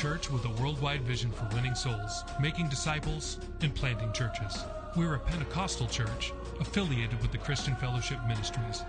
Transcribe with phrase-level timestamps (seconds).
[0.00, 4.64] Church with a worldwide vision for winning souls, making disciples, and planting churches.
[4.96, 8.82] We're a Pentecostal church affiliated with the Christian Fellowship Ministries.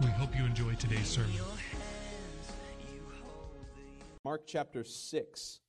[0.00, 1.30] We hope you enjoy today's sermon.
[4.24, 5.60] Mark chapter 6.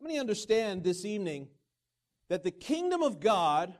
[0.00, 1.48] How many understand this evening
[2.28, 3.74] that the kingdom of God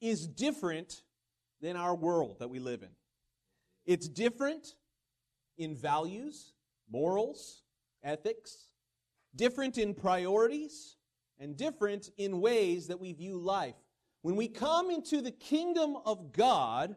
[0.00, 1.02] is different
[1.60, 2.92] than our world that we live in?
[3.84, 4.68] It's different
[5.58, 6.54] in values,
[6.90, 7.62] morals,
[8.02, 8.68] ethics,
[9.34, 10.96] different in priorities,
[11.38, 13.74] and different in ways that we view life.
[14.22, 16.96] When we come into the kingdom of God,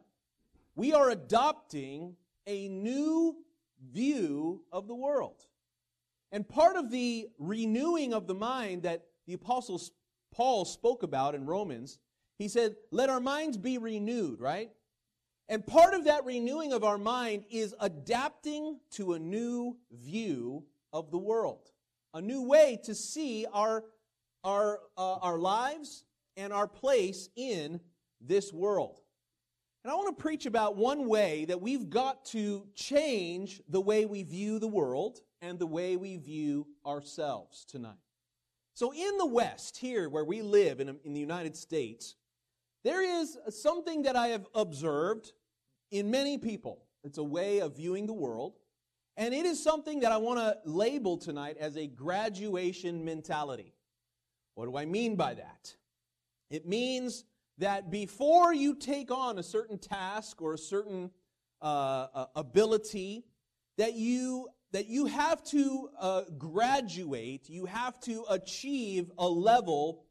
[0.75, 2.15] we are adopting
[2.47, 3.43] a new
[3.91, 5.45] view of the world.
[6.31, 9.81] And part of the renewing of the mind that the apostle
[10.31, 11.99] Paul spoke about in Romans,
[12.37, 14.71] he said, "Let our minds be renewed," right?
[15.49, 21.09] And part of that renewing of our mind is adapting to a new view of
[21.09, 21.71] the world,
[22.13, 23.83] a new way to see our
[24.43, 26.03] our uh, our lives
[26.37, 27.79] and our place in
[28.21, 29.01] this world.
[29.83, 34.05] And I want to preach about one way that we've got to change the way
[34.05, 37.95] we view the world and the way we view ourselves tonight.
[38.75, 42.15] So, in the West, here where we live in, in the United States,
[42.83, 45.33] there is something that I have observed
[45.91, 46.83] in many people.
[47.03, 48.57] It's a way of viewing the world.
[49.17, 53.73] And it is something that I want to label tonight as a graduation mentality.
[54.55, 55.75] What do I mean by that?
[56.49, 57.25] It means
[57.57, 61.11] that before you take on a certain task or a certain
[61.61, 63.25] uh, uh, ability,
[63.77, 70.05] that you that you have to uh, graduate, you have to achieve a level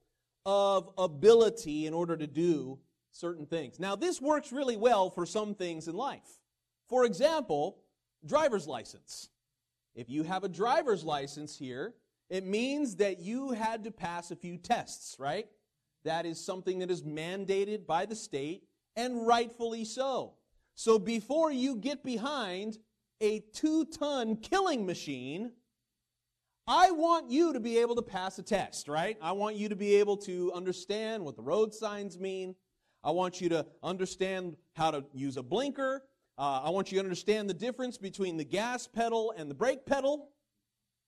[0.44, 2.78] of ability in order to do
[3.12, 3.78] certain things.
[3.78, 6.38] Now, this works really well for some things in life.
[6.88, 7.78] For example,
[8.24, 9.28] driver's license.
[9.94, 11.94] If you have a driver's license here,
[12.30, 15.46] it means that you had to pass a few tests, right?
[16.04, 18.64] That is something that is mandated by the state,
[18.96, 20.34] and rightfully so.
[20.75, 22.78] So before you get behind
[23.20, 25.52] a two ton killing machine,
[26.66, 29.16] I want you to be able to pass a test, right?
[29.22, 32.54] I want you to be able to understand what the road signs mean.
[33.03, 36.04] I want you to understand how to use a blinker.
[36.36, 39.86] Uh, I want you to understand the difference between the gas pedal and the brake
[39.86, 40.31] pedal,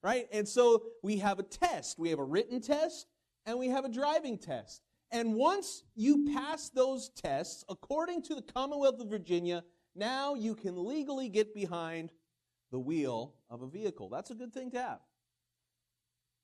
[0.03, 0.27] right?
[0.33, 1.99] And so we have a test.
[1.99, 3.07] We have a written test
[3.47, 4.83] and we have a driving test.
[5.13, 9.65] And once you pass those tests, according to the Commonwealth of Virginia,
[9.97, 12.13] now you can legally get behind
[12.71, 14.09] the wheel of a vehicle.
[14.09, 15.01] That's a good thing to have.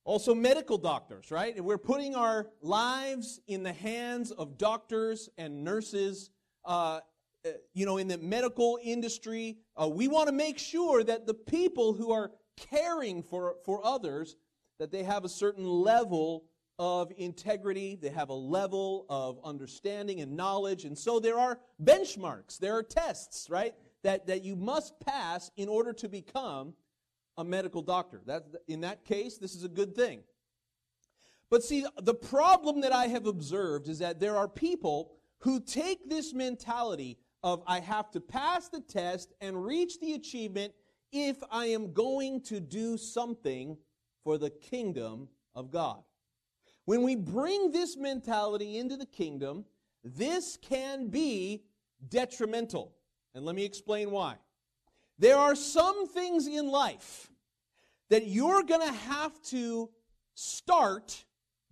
[0.07, 1.61] Also, medical doctors, right?
[1.63, 6.31] We're putting our lives in the hands of doctors and nurses.
[6.65, 7.01] Uh,
[7.45, 11.35] uh, you know, in the medical industry, uh, we want to make sure that the
[11.35, 14.37] people who are caring for, for others,
[14.79, 16.45] that they have a certain level
[16.79, 20.85] of integrity, they have a level of understanding and knowledge.
[20.85, 23.75] And so there are benchmarks, there are tests, right,
[24.05, 26.75] that, that you must pass in order to become
[27.37, 28.21] a medical doctor.
[28.27, 30.23] That, in that case, this is a good thing.
[31.51, 36.09] But see, the problem that I have observed is that there are people who take
[36.09, 40.73] this mentality of I have to pass the test and reach the achievement
[41.13, 43.77] if I am going to do something
[44.25, 46.03] for the kingdom of God.
[46.85, 49.65] When we bring this mentality into the kingdom,
[50.03, 51.65] this can be
[52.09, 52.95] detrimental.
[53.35, 54.37] And let me explain why.
[55.19, 57.31] There are some things in life
[58.11, 59.91] that you're going to have to
[60.35, 61.25] start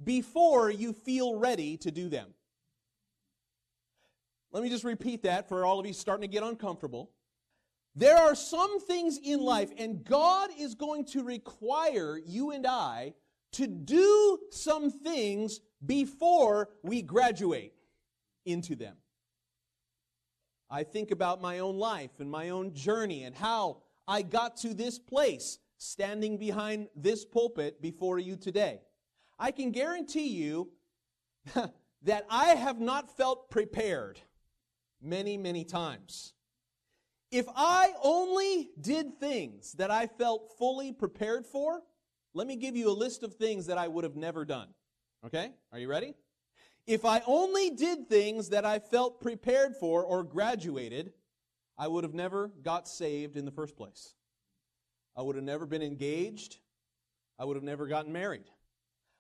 [0.02, 2.29] before you feel ready to do them.
[4.50, 7.11] Let me just repeat that for all of you starting to get uncomfortable.
[7.96, 13.14] There are some things in life, and God is going to require you and I
[13.52, 17.73] to do some things before we graduate
[18.44, 18.96] into them.
[20.70, 24.75] I think about my own life and my own journey and how I got to
[24.75, 28.81] this place standing behind this pulpit before you today.
[29.38, 30.70] I can guarantee you
[32.02, 34.20] that I have not felt prepared
[35.02, 36.32] many, many times.
[37.31, 41.82] If I only did things that I felt fully prepared for,
[42.32, 44.69] let me give you a list of things that I would have never done.
[45.26, 45.52] Okay?
[45.72, 46.14] Are you ready?
[46.86, 51.12] If I only did things that I felt prepared for or graduated,
[51.78, 54.14] I would have never got saved in the first place.
[55.16, 56.58] I would have never been engaged.
[57.38, 58.44] I would have never gotten married.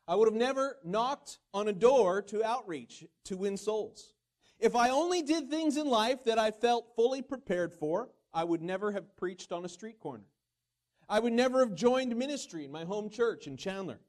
[0.06, 4.12] I would have never knocked on a door to outreach to win souls.
[4.58, 8.62] If I only did things in life that I felt fully prepared for, I would
[8.62, 10.24] never have preached on a street corner.
[11.08, 14.00] I would never have joined ministry in my home church in Chandler.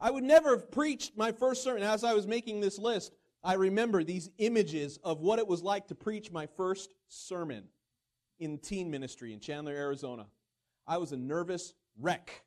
[0.00, 1.82] I would never have preached my first sermon.
[1.82, 3.12] As I was making this list,
[3.42, 7.64] I remember these images of what it was like to preach my first sermon
[8.38, 10.26] in teen ministry in Chandler, Arizona.
[10.86, 12.42] I was a nervous wreck.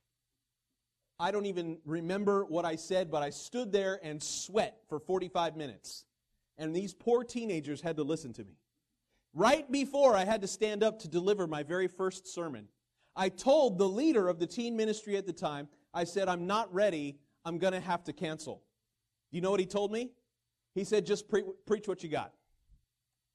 [1.20, 5.58] I don't even remember what I said, but I stood there and sweat for 45
[5.58, 6.06] minutes.
[6.58, 8.58] And these poor teenagers had to listen to me.
[9.34, 12.68] Right before I had to stand up to deliver my very first sermon,
[13.16, 16.74] I told the leader of the teen ministry at the time, I said, I'm not
[16.74, 17.20] ready.
[17.46, 18.64] I'm going to have to cancel.
[19.32, 20.12] Do you know what he told me?
[20.76, 22.34] He said, just pre- preach what you got.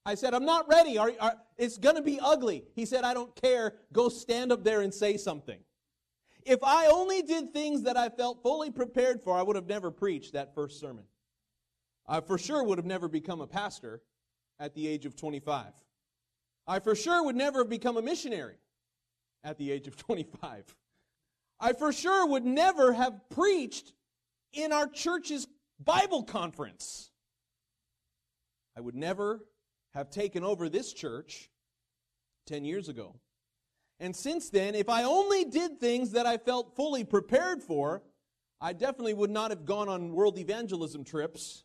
[0.06, 0.98] I said, I'm not ready.
[0.98, 2.64] Are, are, it's going to be ugly.
[2.74, 3.74] He said, I don't care.
[3.92, 5.58] Go stand up there and say something.
[6.44, 9.90] If I only did things that I felt fully prepared for, I would have never
[9.90, 11.04] preached that first sermon.
[12.06, 14.02] I for sure would have never become a pastor
[14.60, 15.72] at the age of 25.
[16.66, 18.56] I for sure would never have become a missionary
[19.42, 20.64] at the age of 25.
[21.64, 23.94] I for sure would never have preached
[24.52, 25.48] in our church's
[25.82, 27.10] Bible conference.
[28.76, 29.40] I would never
[29.94, 31.48] have taken over this church
[32.48, 33.16] 10 years ago.
[33.98, 38.02] And since then, if I only did things that I felt fully prepared for,
[38.60, 41.64] I definitely would not have gone on world evangelism trips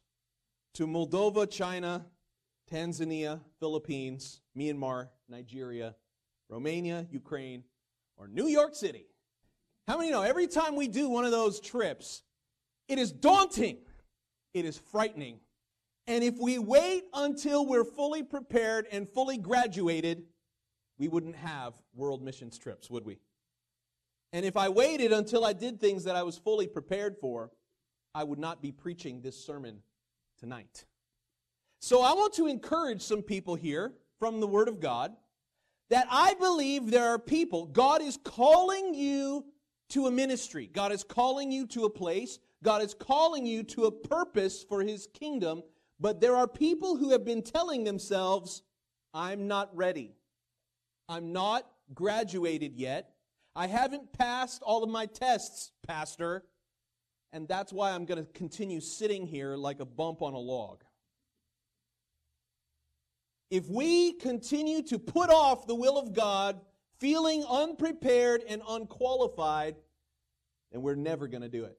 [0.75, 2.05] to Moldova, China,
[2.71, 5.97] Tanzania, Philippines, Myanmar, Nigeria,
[6.47, 7.65] Romania, Ukraine,
[8.15, 9.08] or New York City.
[9.89, 12.21] How many know every time we do one of those trips,
[12.87, 13.77] it is daunting,
[14.53, 15.39] it is frightening.
[16.05, 20.25] And if we wait until we're fully prepared and fully graduated,
[20.99, 23.17] we wouldn't have world missions trips, would we?
[24.31, 27.49] And if I waited until I did things that I was fully prepared for,
[28.13, 29.79] I would not be preaching this sermon
[30.39, 30.85] tonight.
[31.81, 35.13] So I want to encourage some people here from the Word of God
[35.89, 39.45] that I believe there are people, God is calling you
[39.89, 43.85] to a ministry, God is calling you to a place, God is calling you to
[43.85, 45.63] a purpose for His kingdom,
[45.99, 48.63] but there are people who have been telling themselves,
[49.13, 50.15] I'm not ready.
[51.07, 53.13] I'm not graduated yet.
[53.55, 56.43] I haven't passed all of my tests, Pastor.
[57.33, 60.83] And that's why I'm going to continue sitting here like a bump on a log.
[63.51, 66.61] If we continue to put off the will of God,
[66.99, 69.75] feeling unprepared and unqualified,
[70.71, 71.77] and we're never going to do it.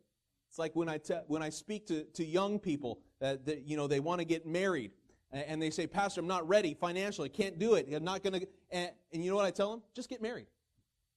[0.49, 3.77] It's like when I, te- when I speak to, to young people that, that you
[3.77, 4.91] know they want to get married
[5.33, 7.89] and, they say, Pastor, I'm not ready financially, can't do it.
[7.93, 8.49] I'm not going to.
[8.71, 9.83] And, and you know what I tell them?
[9.95, 10.47] Just get married.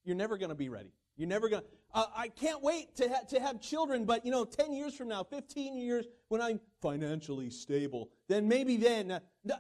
[0.03, 0.91] You're never going to be ready.
[1.15, 1.67] You're never going to.
[1.95, 5.07] Uh, I can't wait to, ha- to have children, but you know, 10 years from
[5.07, 9.19] now, 15 years, when I'm financially stable, then maybe then, uh,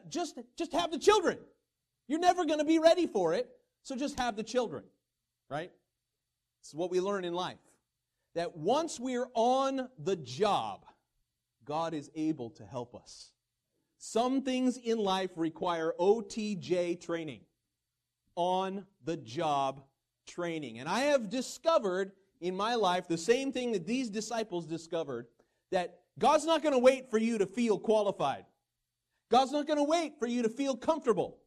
[0.09, 1.37] just, just have the children.
[2.07, 3.49] You're never going to be ready for it,
[3.83, 4.83] so just have the children,
[5.49, 5.71] right?
[6.61, 7.59] It's what we learn in life.
[8.35, 10.85] That once we're on the job,
[11.65, 13.31] God is able to help us.
[13.97, 17.41] Some things in life require OTJ training,
[18.35, 19.83] on the job
[20.25, 20.79] training.
[20.79, 22.11] And I have discovered
[22.41, 25.27] in my life the same thing that these disciples discovered
[25.71, 28.45] that God's not going to wait for you to feel qualified.
[29.29, 31.37] God's not going to wait for you to feel comfortable.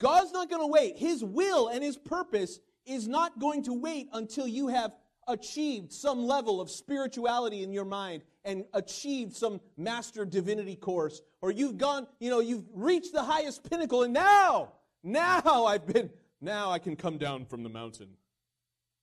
[0.00, 0.96] God's not going to wait.
[0.96, 4.92] His will and His purpose is not going to wait until you have
[5.28, 11.52] achieved some level of spirituality in your mind and achieved some master divinity course or
[11.52, 16.70] you've gone, you know, you've reached the highest pinnacle and now, now I've been, now
[16.70, 18.08] I can come down from the mountain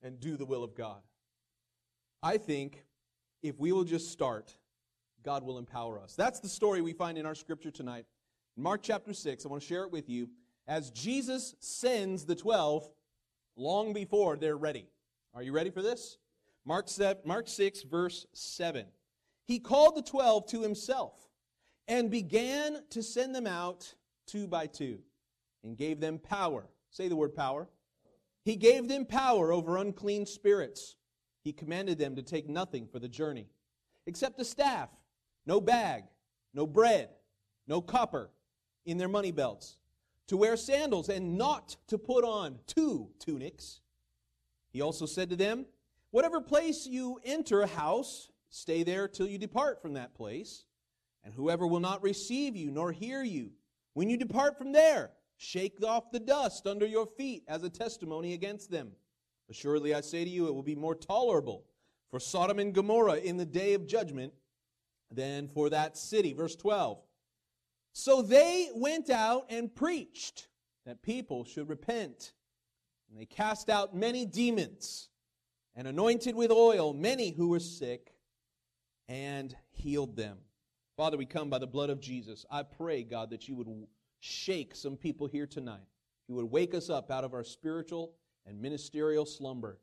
[0.01, 1.01] and do the will of God.
[2.21, 2.83] I think
[3.41, 4.53] if we will just start,
[5.23, 6.15] God will empower us.
[6.15, 8.05] That's the story we find in our scripture tonight.
[8.55, 10.29] Mark chapter 6, I want to share it with you.
[10.67, 12.89] As Jesus sends the 12
[13.55, 14.87] long before they're ready.
[15.33, 16.17] Are you ready for this?
[16.65, 18.85] Mark, 7, Mark 6, verse 7.
[19.45, 21.13] He called the 12 to himself
[21.87, 23.93] and began to send them out
[24.25, 24.99] two by two
[25.63, 26.67] and gave them power.
[26.89, 27.69] Say the word power.
[28.43, 30.95] He gave them power over unclean spirits.
[31.43, 33.47] He commanded them to take nothing for the journey
[34.05, 34.89] except a staff,
[35.45, 36.03] no bag,
[36.53, 37.09] no bread,
[37.67, 38.31] no copper
[38.85, 39.77] in their money belts,
[40.27, 43.81] to wear sandals and not to put on two tunics.
[44.69, 45.65] He also said to them,
[46.11, 50.65] Whatever place you enter a house, stay there till you depart from that place.
[51.23, 53.51] And whoever will not receive you nor hear you,
[53.93, 58.33] when you depart from there, shake off the dust under your feet as a testimony
[58.33, 58.91] against them.
[59.49, 61.65] Assuredly, I say to you, it will be more tolerable
[62.09, 64.33] for Sodom and Gomorrah in the day of judgment
[65.11, 66.33] than for that city.
[66.33, 66.99] Verse 12.
[67.99, 70.49] So they went out and preached
[70.85, 72.33] that people should repent.
[73.09, 75.09] And they cast out many demons
[75.75, 78.13] and anointed with oil many who were sick
[79.09, 80.37] and healed them.
[80.95, 82.45] Father, we come by the blood of Jesus.
[82.51, 83.87] I pray, God, that you would
[84.19, 85.87] shake some people here tonight.
[86.27, 88.13] You would wake us up out of our spiritual
[88.45, 89.79] and ministerial slumber.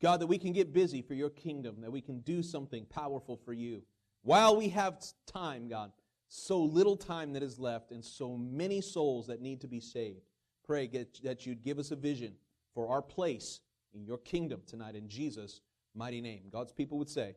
[0.00, 3.36] God, that we can get busy for your kingdom, that we can do something powerful
[3.36, 3.82] for you.
[4.22, 5.90] While we have time, God,
[6.28, 10.28] so little time that is left and so many souls that need to be saved.
[10.64, 10.88] Pray
[11.22, 12.34] that you'd give us a vision
[12.74, 13.60] for our place
[13.94, 15.60] in your kingdom tonight in Jesus'
[15.94, 16.42] mighty name.
[16.50, 17.36] God's people would say,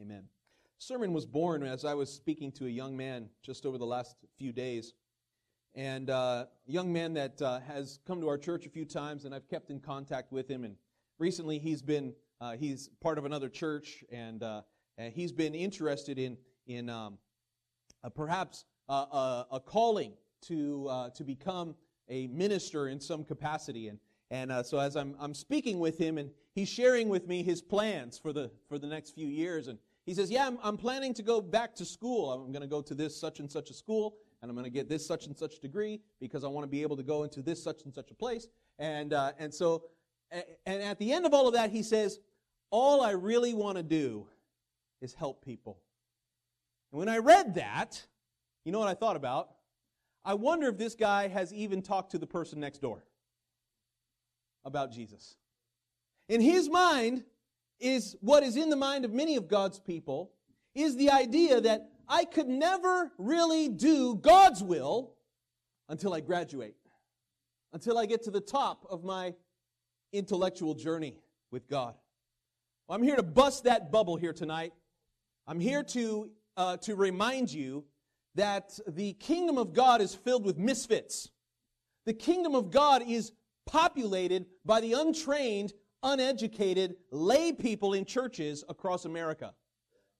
[0.00, 0.24] Amen.
[0.78, 4.16] Sermon was born as I was speaking to a young man just over the last
[4.38, 4.94] few days.
[5.74, 9.24] And uh, a young man that uh, has come to our church a few times,
[9.24, 10.64] and I've kept in contact with him.
[10.64, 10.76] And
[11.18, 14.62] recently, he's been uh, he's part of another church, and, uh,
[14.96, 17.18] and he's been interested in in um,
[18.08, 21.74] perhaps a, a, a calling to uh, to become
[22.08, 23.88] a minister in some capacity.
[23.88, 23.98] And
[24.30, 27.60] and uh, so as I'm I'm speaking with him, and he's sharing with me his
[27.60, 31.14] plans for the for the next few years, and he says, "Yeah, I'm, I'm planning
[31.14, 32.32] to go back to school.
[32.32, 34.70] I'm going to go to this such and such a school, and I'm going to
[34.70, 37.42] get this such and such degree because I want to be able to go into
[37.42, 39.84] this such and such a place." And uh, and so,
[40.30, 42.18] and at the end of all of that, he says,
[42.70, 44.26] "All I really want to do
[45.00, 45.78] is help people."
[46.92, 48.02] And when I read that,
[48.64, 49.50] you know what I thought about?
[50.24, 53.04] I wonder if this guy has even talked to the person next door
[54.64, 55.36] about Jesus.
[56.28, 57.24] In his mind
[57.78, 60.32] is what is in the mind of many of God's people
[60.74, 65.14] is the idea that I could never really do God's will
[65.88, 66.76] until I graduate,
[67.72, 69.34] until I get to the top of my
[70.12, 71.16] intellectual journey
[71.50, 71.94] with God.
[72.86, 74.72] Well, I'm here to bust that bubble here tonight.
[75.46, 77.84] I'm here to, uh, to remind you
[78.34, 81.30] that the kingdom of God is filled with misfits.
[82.06, 83.32] The kingdom of God is
[83.66, 89.54] populated by the untrained, uneducated lay people in churches across America.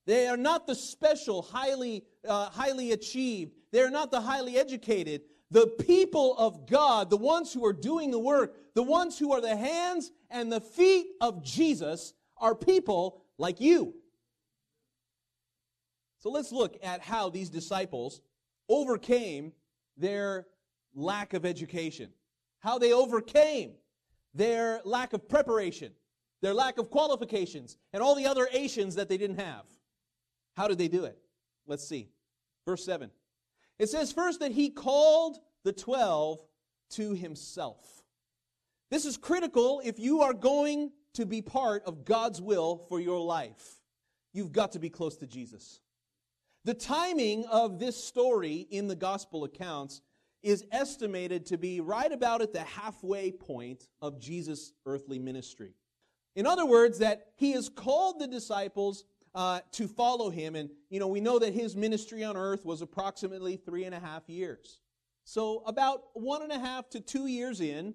[0.07, 3.53] They are not the special, highly, uh, highly achieved.
[3.71, 5.23] They are not the highly educated.
[5.51, 9.41] The people of God, the ones who are doing the work, the ones who are
[9.41, 13.95] the hands and the feet of Jesus, are people like you.
[16.21, 18.21] So let's look at how these disciples
[18.69, 19.53] overcame
[19.97, 20.47] their
[20.95, 22.11] lack of education,
[22.61, 23.73] how they overcame
[24.35, 25.93] their lack of preparation,
[26.43, 29.65] their lack of qualifications, and all the other Asians that they didn't have.
[30.57, 31.19] How did they do it?
[31.67, 32.11] Let's see.
[32.67, 33.11] Verse 7.
[33.79, 36.39] It says first that he called the 12
[36.91, 38.05] to himself.
[38.91, 43.21] This is critical if you are going to be part of God's will for your
[43.21, 43.81] life.
[44.35, 45.81] You've got to be close to Jesus.
[46.64, 50.02] The timing of this story in the gospel accounts
[50.43, 55.75] is estimated to be right about at the halfway point of Jesus' earthly ministry.
[56.37, 60.55] In other words, that he has called the disciples uh, to follow him.
[60.57, 64.00] And, you know, we know that his ministry on earth was approximately three and a
[64.00, 64.81] half years.
[65.25, 67.95] So, about one and a half to two years in,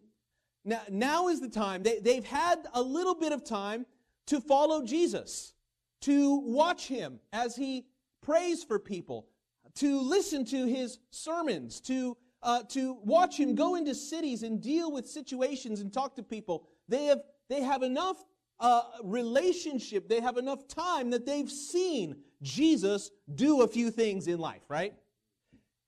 [0.64, 1.84] now, now is the time.
[1.84, 3.86] They, they've had a little bit of time
[4.28, 5.54] to follow Jesus,
[6.02, 7.86] to watch him as he
[8.26, 9.28] prays for people,
[9.76, 14.92] to listen to his sermons, to, uh, to watch him go into cities and deal
[14.92, 16.68] with situations and talk to people.
[16.88, 18.18] They have, they have enough
[18.60, 24.40] uh, relationship, they have enough time that they've seen Jesus do a few things in
[24.40, 24.96] life, right?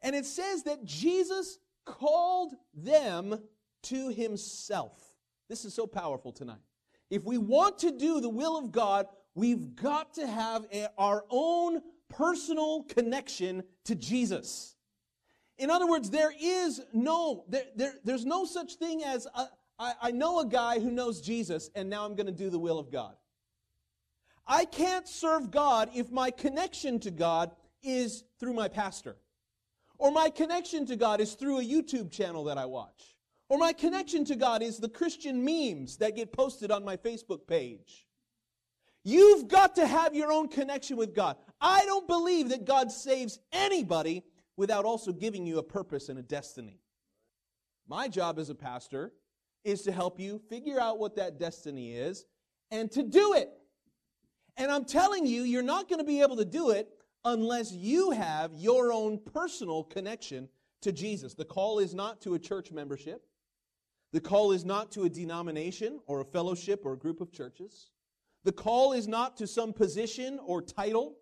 [0.01, 3.41] And it says that Jesus called them
[3.83, 5.01] to himself.
[5.49, 6.59] This is so powerful tonight.
[7.09, 11.23] If we want to do the will of God, we've got to have a, our
[11.29, 14.75] own personal connection to Jesus.
[15.57, 19.49] In other words, there is no, there, there, there's no such thing as, a,
[19.79, 22.59] I, I know a guy who knows Jesus and now I'm going to do the
[22.59, 23.15] will of God.
[24.45, 27.51] I can't serve God if my connection to God
[27.83, 29.17] is through my pastor.
[29.97, 33.17] Or my connection to God is through a YouTube channel that I watch.
[33.49, 37.47] Or my connection to God is the Christian memes that get posted on my Facebook
[37.47, 38.06] page.
[39.07, 41.37] You've got to have your own connection with God.
[41.61, 44.21] I don't believe that God saves anybody
[44.57, 46.81] without also giving you a purpose and a destiny.
[47.87, 49.13] My job as a pastor
[49.63, 52.25] is to help you figure out what that destiny is
[52.69, 53.49] and to do it.
[54.57, 56.89] And I'm telling you, you're not going to be able to do it
[57.23, 60.49] unless you have your own personal connection
[60.81, 61.33] to Jesus.
[61.33, 63.25] The call is not to a church membership.
[64.11, 67.89] The call is not to a denomination or a fellowship or a group of churches.
[68.47, 71.17] The call is not to some position or title.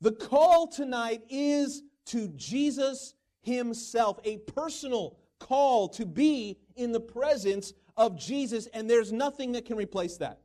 [0.00, 7.72] The call tonight is to Jesus Himself, a personal call to be in the presence
[7.96, 10.42] of Jesus, and there's nothing that can replace that.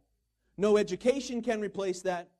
[0.58, 2.32] No education can replace that.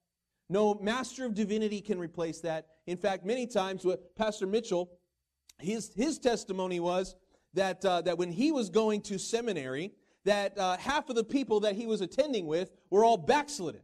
[0.50, 2.70] No master of divinity can replace that.
[2.88, 4.90] In fact, many times, what Pastor Mitchell,
[5.60, 7.16] his, his testimony was
[7.54, 9.92] that, uh, that when he was going to seminary,
[10.26, 13.82] that uh, half of the people that he was attending with were all backslidden.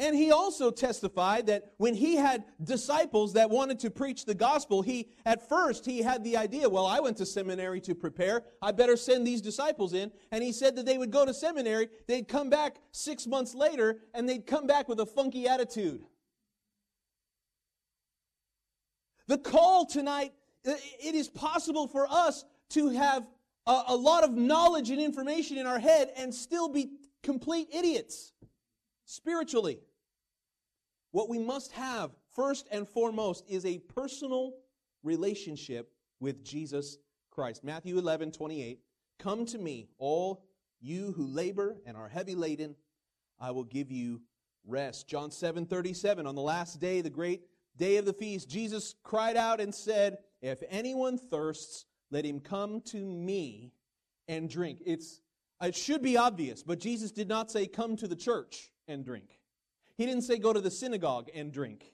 [0.00, 4.80] And he also testified that when he had disciples that wanted to preach the gospel,
[4.80, 8.44] he at first he had the idea, well, I went to seminary to prepare.
[8.62, 10.12] I better send these disciples in.
[10.30, 13.98] And he said that they would go to seminary, they'd come back 6 months later
[14.14, 16.04] and they'd come back with a funky attitude.
[19.26, 20.32] The call tonight,
[20.64, 23.26] it is possible for us to have
[23.68, 26.90] a, a lot of knowledge and information in our head and still be
[27.22, 28.32] complete idiots
[29.04, 29.78] spiritually.
[31.10, 34.54] What we must have, first and foremost, is a personal
[35.02, 36.98] relationship with Jesus
[37.30, 37.62] Christ.
[37.62, 38.80] Matthew 11, 28.
[39.18, 40.44] Come to me, all
[40.80, 42.74] you who labor and are heavy laden,
[43.40, 44.22] I will give you
[44.66, 45.08] rest.
[45.08, 46.26] John 7, 37.
[46.26, 47.42] On the last day, the great
[47.76, 52.80] day of the feast, Jesus cried out and said, If anyone thirsts, let him come
[52.86, 53.72] to me
[54.26, 54.80] and drink.
[54.84, 55.20] It's,
[55.62, 59.38] it should be obvious, but Jesus did not say, Come to the church and drink.
[59.96, 61.92] He didn't say go to the synagogue and drink.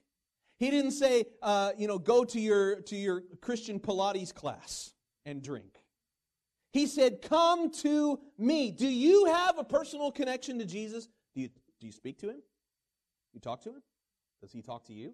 [0.57, 4.93] He didn't say, uh, you know, go to your, to your Christian Pilates class
[5.25, 5.81] and drink.
[6.71, 8.71] He said, come to me.
[8.71, 11.07] Do you have a personal connection to Jesus?
[11.33, 12.41] Do you, do you speak to him?
[13.33, 13.81] You talk to him?
[14.41, 15.13] Does he talk to you?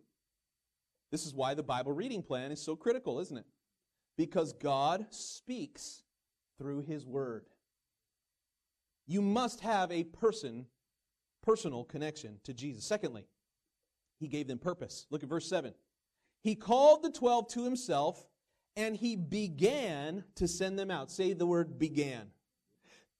[1.11, 3.45] This is why the Bible reading plan is so critical, isn't it?
[4.17, 6.03] Because God speaks
[6.57, 7.45] through his word.
[9.07, 10.67] You must have a person
[11.41, 12.85] personal connection to Jesus.
[12.85, 13.25] Secondly,
[14.19, 15.07] he gave them purpose.
[15.09, 15.73] Look at verse 7.
[16.41, 18.27] He called the 12 to himself
[18.75, 21.11] and he began to send them out.
[21.11, 22.27] Say the word began.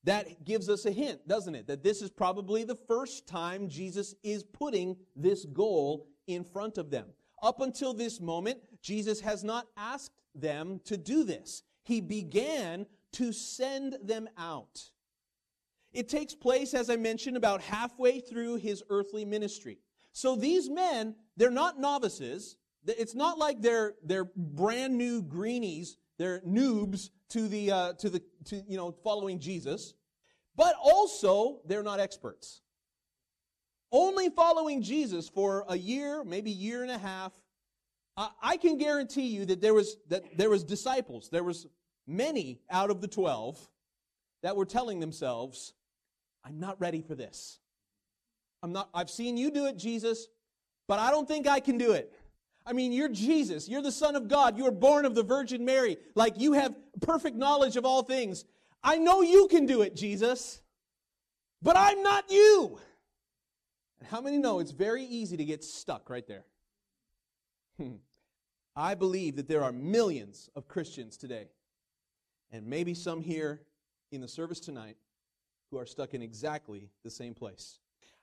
[0.04, 1.68] That gives us a hint, doesn't it?
[1.68, 6.90] That this is probably the first time Jesus is putting this goal in front of
[6.90, 7.08] them.
[7.44, 11.64] Up until this moment, Jesus has not asked them to do this.
[11.84, 14.82] He began to send them out.
[15.94, 19.80] It takes place, as I mentioned, about halfway through his earthly ministry.
[20.14, 22.56] So these men, they're not novices.
[22.86, 25.98] It's not like they're, they're brand new greenies.
[26.18, 29.94] They're noobs to the, uh, to the, to, you know, following Jesus.
[30.56, 32.62] But also, they're not experts.
[33.92, 37.34] Only following Jesus for a year, maybe year and a half,
[38.18, 41.30] I can guarantee you that there was, that there was disciples.
[41.30, 41.68] There was
[42.06, 43.58] many out of the 12
[44.44, 45.74] that were telling themselves,
[46.44, 47.60] I'm not ready for this.
[48.64, 50.28] I'm not, I've seen you do it, Jesus,
[50.88, 52.14] but I don't think I can do it.
[52.66, 53.68] I mean, you're Jesus.
[53.68, 54.58] You're the Son of God.
[54.58, 55.98] You were born of the Virgin Mary.
[56.14, 58.46] Like you have perfect knowledge of all things.
[58.84, 60.62] I know you can do it, Jesus,
[61.62, 62.80] but I'm not you.
[64.10, 66.46] How many know it's very easy to get stuck right there?
[67.82, 67.94] Hmm.
[68.76, 71.48] I believe that there are millions of Christians today,
[72.52, 73.62] and maybe some here
[74.12, 74.98] in the service tonight,
[75.72, 77.80] who are stuck in exactly the same place.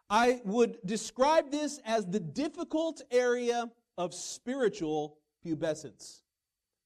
[0.08, 6.20] I would describe this as the difficult area of spiritual pubescence.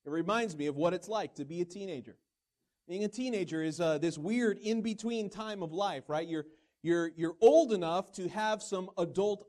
[0.06, 2.16] It reminds me of what it's like to be a teenager.
[2.88, 6.26] Being a teenager is uh, this weird in between time of life, right?
[6.26, 6.46] You're,
[6.82, 9.46] you're, you're old enough to have some adult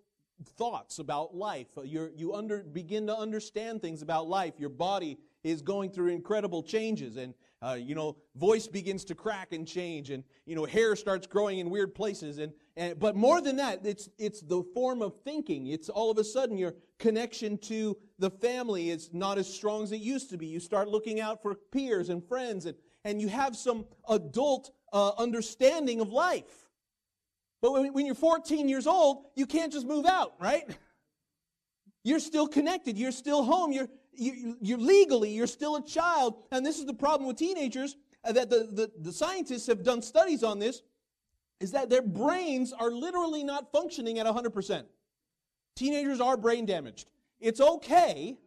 [0.47, 1.67] thoughts about life.
[1.84, 4.53] You're, you under, begin to understand things about life.
[4.58, 9.53] Your body is going through incredible changes, and uh, you know, voice begins to crack
[9.53, 12.38] and change, and you know, hair starts growing in weird places.
[12.38, 15.67] And, and but more than that, it's it's the form of thinking.
[15.67, 19.91] It's all of a sudden your connection to the family is not as strong as
[19.91, 20.47] it used to be.
[20.47, 22.75] You start looking out for peers and friends, and
[23.06, 26.62] and you have some adult uh, understanding of life.
[27.63, 30.65] But when, you're 14 years old, you can't just move out, right?
[32.04, 32.97] You're still connected.
[32.97, 33.71] You're still home.
[33.71, 36.43] You're, you, you're legally, you're still a child.
[36.52, 37.95] And this is the problem with teenagers
[38.26, 40.82] uh, that the, the, the scientists have done studies on this
[41.62, 44.84] is that their brains are literally not functioning at 100%.
[45.78, 47.08] Teenagers are brain damaged.
[47.39, 48.38] It's okay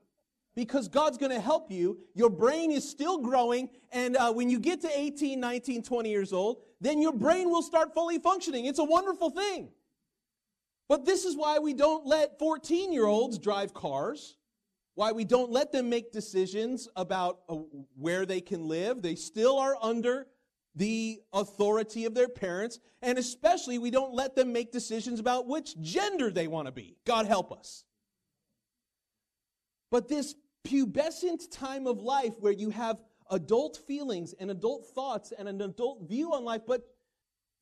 [0.54, 2.00] because God's going to help you.
[2.14, 3.70] Your brain is still growing.
[3.92, 7.62] And uh, when you get to 18, 19, 20 years old, then your brain will
[7.62, 8.66] start fully functioning.
[8.66, 9.70] It's a wonderful thing.
[10.88, 14.36] But this is why we don't let 14 year olds drive cars,
[14.94, 17.56] why we don't let them make decisions about uh,
[17.96, 19.02] where they can live.
[19.02, 20.26] They still are under
[20.76, 25.80] the authority of their parents, and especially we don't let them make decisions about which
[25.80, 26.96] gender they want to be.
[27.06, 27.84] God help us.
[29.90, 30.34] But this
[30.66, 32.98] pubescent time of life where you have
[33.30, 36.82] adult feelings and adult thoughts and an adult view on life, but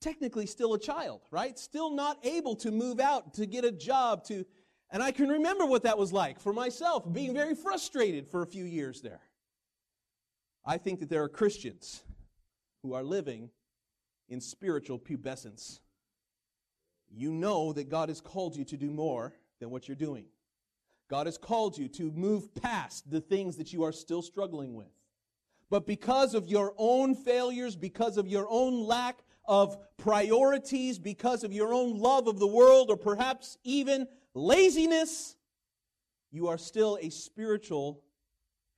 [0.01, 1.59] technically still a child, right?
[1.59, 4.45] Still not able to move out, to get a job, to
[4.91, 8.47] and I can remember what that was like for myself, being very frustrated for a
[8.47, 9.23] few years there.
[10.65, 12.03] I think that there are Christians
[12.83, 13.51] who are living
[14.29, 15.81] in spiritual pubescence.
[17.11, 20.27] You know that God has called you to do more than what you're doing.
[21.11, 24.93] God has called you to move past the things that you are still struggling with.
[25.75, 31.53] But because of your own failures, because of your own lack of priorities, because of
[31.53, 35.35] your own love of the world, or perhaps even laziness,
[36.31, 38.05] you are still a spiritual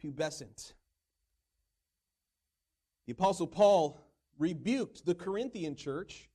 [0.02, 0.72] pubescent.
[3.04, 4.00] The Apostle Paul
[4.38, 6.30] rebuked the Corinthian church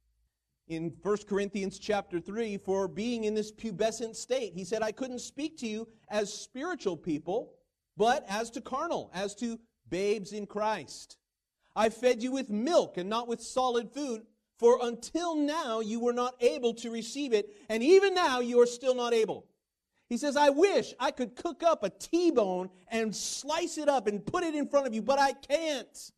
[0.68, 4.54] in 1 Corinthians chapter 3 for being in this pubescent state.
[4.54, 7.56] He said, I couldn't speak to you as spiritual people,
[7.98, 9.60] but as to carnal, as to
[9.92, 11.18] babes in Christ.
[11.76, 14.24] I fed you with milk and not with solid food,
[14.58, 18.66] for until now you were not able to receive it, and even now you are
[18.66, 19.46] still not able.
[20.10, 24.08] He says, I wish I could cook up a T bone and slice it up
[24.08, 26.12] and put it in front of you, but I can't.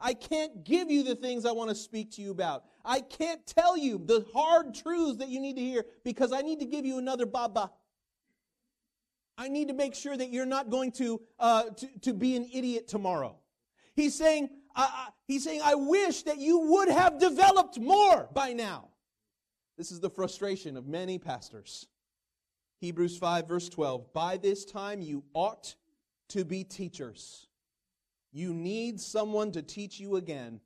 [0.00, 2.64] I can't give you the things I want to speak to you about.
[2.84, 6.60] I can't tell you the hard truths that you need to hear because I need
[6.60, 7.70] to give you another baba.
[9.38, 12.48] I need to make sure that you're not going to, uh, to, to be an
[12.52, 13.36] idiot tomorrow.
[13.94, 18.88] He's saying, uh, he's saying, I wish that you would have developed more by now.
[19.76, 21.86] This is the frustration of many pastors.
[22.80, 24.12] Hebrews 5, verse 12.
[24.12, 25.74] By this time you ought
[26.28, 27.48] to be teachers.
[28.32, 30.60] You need someone to teach you again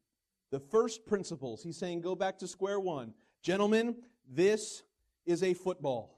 [0.50, 1.62] the first principles.
[1.62, 3.14] He's saying, go back to square one.
[3.42, 3.96] Gentlemen,
[4.28, 4.82] this
[5.26, 6.13] is a football.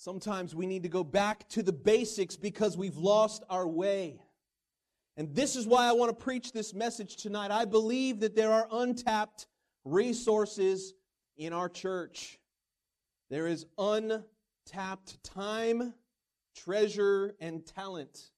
[0.00, 4.22] Sometimes we need to go back to the basics because we've lost our way.
[5.18, 7.50] And this is why I want to preach this message tonight.
[7.50, 9.46] I believe that there are untapped
[9.84, 10.94] resources
[11.36, 12.38] in our church.
[13.28, 15.92] There is untapped time,
[16.56, 18.30] treasure, and talent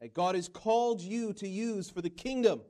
[0.00, 2.62] that God has called you to use for the kingdom.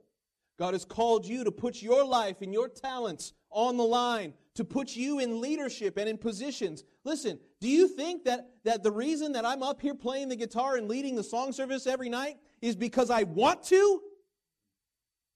[0.59, 4.63] God has called you to put your life and your talents on the line, to
[4.63, 6.83] put you in leadership and in positions.
[7.03, 10.75] Listen, do you think that, that the reason that I'm up here playing the guitar
[10.75, 14.01] and leading the song service every night is because I want to?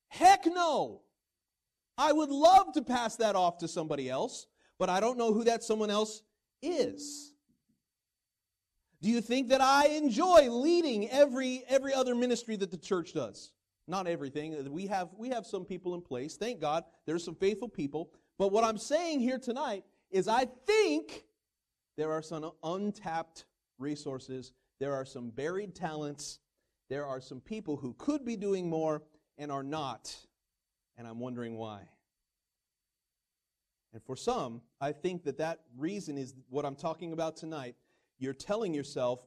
[0.08, 1.02] Heck no.
[1.97, 4.47] I would love to pass that off to somebody else,
[4.80, 6.24] but I don't know who that someone else
[6.62, 7.34] is.
[9.02, 13.52] Do you think that I enjoy leading every every other ministry that the church does?
[13.92, 14.72] Not everything.
[14.72, 16.38] We have we have some people in place.
[16.38, 18.10] Thank God there's some faithful people.
[18.40, 21.26] But what I'm saying here tonight is I think
[21.98, 23.44] there are some untapped
[23.78, 24.54] resources.
[24.80, 26.40] There are some buried talents.
[26.90, 29.04] There are some people who could be doing more
[29.38, 30.16] and are not.
[30.98, 31.82] And I'm wondering why.
[33.92, 37.76] And for some, I think that that reason is what I'm talking about tonight
[38.20, 39.20] you're telling yourself,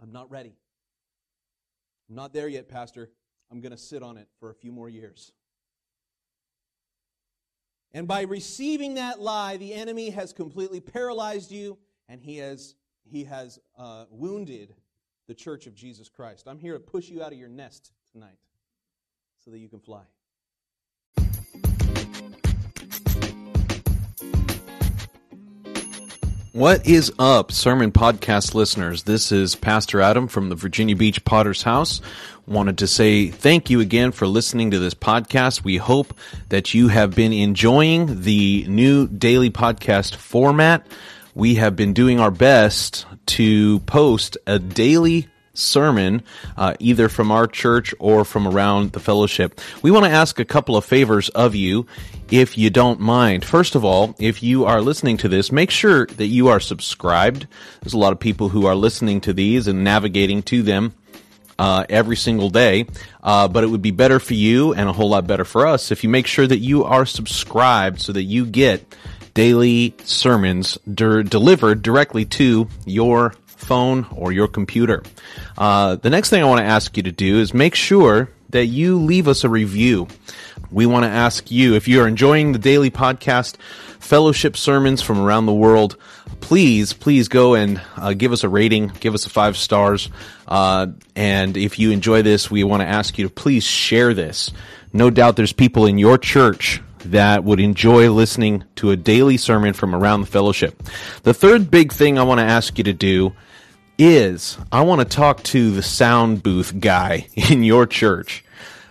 [0.00, 0.56] I'm not ready.
[2.08, 3.12] I'm not there yet, Pastor.
[3.54, 5.30] I'm going to sit on it for a few more years.
[7.92, 13.22] And by receiving that lie, the enemy has completely paralyzed you and he has, he
[13.22, 14.74] has uh, wounded
[15.28, 16.48] the church of Jesus Christ.
[16.48, 18.40] I'm here to push you out of your nest tonight
[19.44, 20.02] so that you can fly.
[26.54, 29.02] What is up, Sermon Podcast listeners?
[29.02, 32.00] This is Pastor Adam from the Virginia Beach Potter's House.
[32.46, 35.64] Wanted to say thank you again for listening to this podcast.
[35.64, 36.14] We hope
[36.50, 40.86] that you have been enjoying the new daily podcast format.
[41.34, 46.22] We have been doing our best to post a daily sermon,
[46.56, 49.60] uh, either from our church or from around the fellowship.
[49.82, 51.86] We want to ask a couple of favors of you,
[52.30, 53.44] if you don't mind.
[53.44, 57.46] First of all, if you are listening to this, make sure that you are subscribed.
[57.80, 60.94] There's a lot of people who are listening to these and navigating to them.
[61.56, 62.84] Uh, every single day,
[63.22, 65.92] uh, but it would be better for you and a whole lot better for us
[65.92, 68.84] if you make sure that you are subscribed so that you get
[69.34, 75.02] daily sermons der- delivered directly to your phone, or your computer.
[75.56, 78.66] Uh, the next thing I want to ask you to do is make sure that
[78.66, 80.08] you leave us a review.
[80.70, 83.56] We want to ask you if you are enjoying the daily podcast,
[84.00, 85.96] fellowship sermons from around the world,
[86.40, 90.10] please, please go and uh, give us a rating, give us a five stars.
[90.46, 94.52] Uh, and if you enjoy this, we want to ask you to please share this.
[94.92, 99.72] No doubt there's people in your church that would enjoy listening to a daily sermon
[99.72, 100.82] from around the fellowship.
[101.22, 103.32] The third big thing I want to ask you to do
[103.98, 108.44] is I want to talk to the sound booth guy in your church.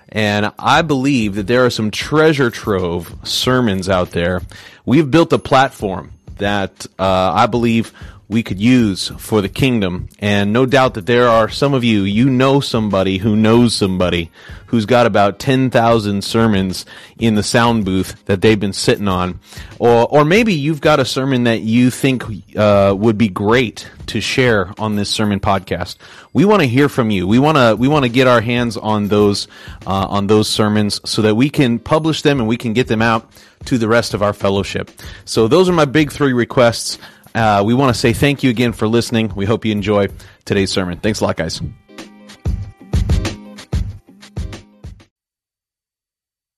[0.09, 4.41] And I believe that there are some treasure trove sermons out there.
[4.85, 7.91] We've built a platform that uh, I believe
[8.33, 10.09] we could use for the kingdom.
[10.19, 14.31] And no doubt that there are some of you, you know somebody who knows somebody
[14.67, 16.85] who's got about 10,000 sermons
[17.19, 19.39] in the sound booth that they've been sitting on.
[19.77, 22.23] Or, or maybe you've got a sermon that you think
[22.57, 25.97] uh, would be great to share on this sermon podcast.
[26.33, 27.27] We want to hear from you.
[27.27, 29.47] We want to we want to get our hands on those
[29.85, 33.01] uh, on those sermons so that we can publish them and we can get them
[33.01, 33.31] out
[33.65, 34.91] to the rest of our fellowship.
[35.25, 36.97] So those are my big three requests.
[37.35, 39.33] Uh, we want to say thank you again for listening.
[39.35, 40.07] We hope you enjoy
[40.45, 40.99] today's sermon.
[40.99, 41.61] Thanks a lot, guys.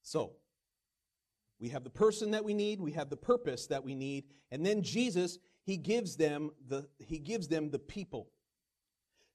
[0.02, 0.34] So,
[1.60, 4.66] we have the person that we need, we have the purpose that we need, and
[4.66, 8.28] then Jesus, he gives them the he gives them the people.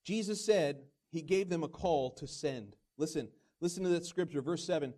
[0.04, 2.76] Jesus said he gave them a call to send.
[2.98, 3.28] Listen,
[3.60, 4.92] listen to that scripture, verse 7.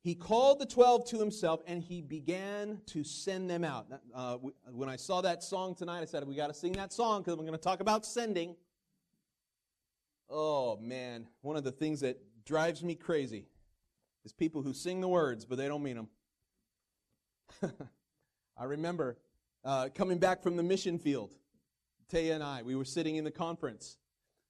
[0.00, 3.86] He called the 12 to himself and he began to send them out.
[4.14, 4.36] Uh,
[4.70, 7.36] when I saw that song tonight, I said, We got to sing that song because
[7.36, 8.54] we're going to talk about sending.
[10.30, 11.26] Oh, man.
[11.40, 13.46] One of the things that drives me crazy
[14.24, 16.08] is people who sing the words, but they don't mean them.
[18.56, 19.18] I remember
[19.64, 21.34] uh, coming back from the mission field,
[22.12, 23.96] Taya and I, we were sitting in the conference,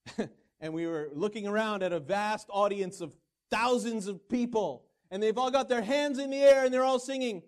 [0.60, 3.16] and we were looking around at a vast audience of
[3.50, 6.98] thousands of people, and they've all got their hands in the air and they're all
[6.98, 7.42] singing,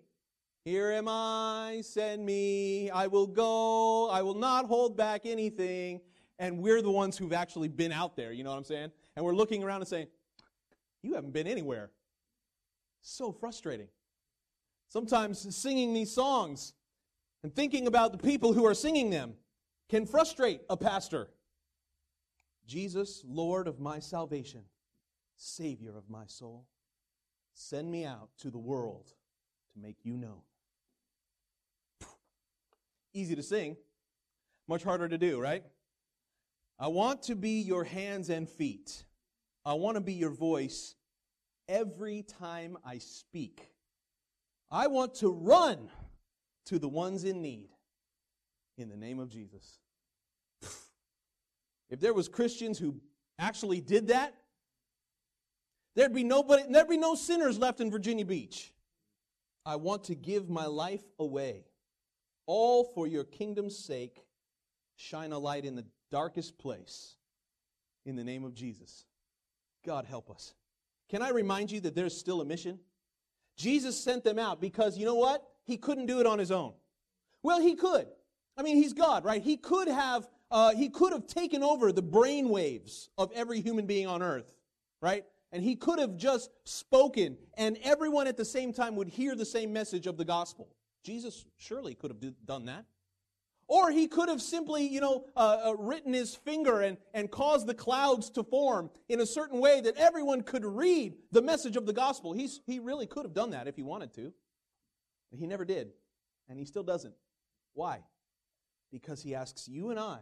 [0.65, 6.01] Here am I, send me, I will go, I will not hold back anything.
[6.39, 8.91] And we're the ones who've actually been out there, you know what I'm saying?
[9.15, 10.07] And we're looking around and saying,
[11.03, 11.91] You haven't been anywhere.
[13.01, 13.87] So frustrating.
[14.89, 16.73] Sometimes singing these songs
[17.43, 19.33] and thinking about the people who are singing them
[19.89, 21.29] can frustrate a pastor.
[22.65, 24.61] Jesus, Lord of my salvation,
[25.35, 26.65] Savior of my soul,
[27.53, 29.13] send me out to the world
[29.73, 30.41] to make you known.
[33.13, 33.75] Easy to sing,
[34.67, 35.63] much harder to do, right?
[36.79, 39.03] I want to be your hands and feet.
[39.65, 40.95] I want to be your voice
[41.67, 43.69] every time I speak.
[44.71, 45.89] I want to run
[46.67, 47.69] to the ones in need
[48.77, 49.79] in the name of Jesus.
[51.89, 52.95] If there was Christians who
[53.37, 54.33] actually did that,
[55.95, 58.73] there'd be nobody there'd be no sinners left in Virginia Beach.
[59.65, 61.65] I want to give my life away
[62.45, 64.23] all for your kingdom's sake.
[64.95, 67.15] Shine a light in the darkest place
[68.05, 69.05] in the name of Jesus.
[69.85, 70.53] God help us.
[71.09, 72.79] Can I remind you that there's still a mission?
[73.57, 75.43] Jesus sent them out because you know what?
[75.63, 76.73] He couldn't do it on his own.
[77.43, 78.07] Well, he could.
[78.57, 79.41] I mean, he's God, right?
[79.41, 83.85] He could have uh, he could have taken over the brain waves of every human
[83.85, 84.53] being on earth,
[85.01, 85.23] right?
[85.51, 89.45] And he could have just spoken, and everyone at the same time would hear the
[89.45, 90.69] same message of the gospel.
[91.03, 92.85] Jesus surely could have done that.
[93.67, 97.67] Or he could have simply, you know, uh, uh, written his finger and, and caused
[97.67, 101.85] the clouds to form in a certain way that everyone could read the message of
[101.85, 102.33] the gospel.
[102.33, 104.33] He's, he really could have done that if he wanted to.
[105.31, 105.91] But he never did.
[106.49, 107.13] And he still doesn't.
[107.73, 107.99] Why?
[108.91, 110.19] Because he asks you and I